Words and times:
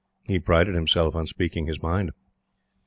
He 0.25 0.39
prided 0.39 0.73
himself 0.73 1.13
on 1.13 1.27
speaking 1.27 1.67
his 1.67 1.79
mind. 1.79 2.09